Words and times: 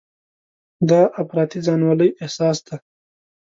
دا 0.89 1.01
افراطي 1.21 1.59
ځانولۍ 1.65 2.09
احساس 2.23 2.57
دی. 2.67 2.75